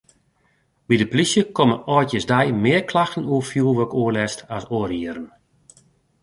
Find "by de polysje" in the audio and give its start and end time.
0.87-1.41